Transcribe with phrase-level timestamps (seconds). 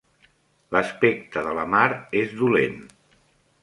[0.75, 1.85] L'aspecte de la mar
[2.25, 2.85] és dolent.